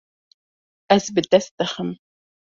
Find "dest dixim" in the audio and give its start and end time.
1.35-1.95